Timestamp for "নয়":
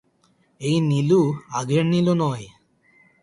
2.13-2.45